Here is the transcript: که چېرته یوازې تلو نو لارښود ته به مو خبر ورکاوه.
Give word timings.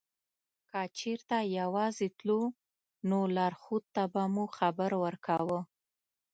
که 0.69 0.81
چېرته 0.99 1.35
یوازې 1.59 2.07
تلو 2.19 2.41
نو 3.09 3.19
لارښود 3.35 3.83
ته 3.95 4.03
به 4.13 4.23
مو 4.33 4.45
خبر 4.57 4.91
ورکاوه. 5.03 5.59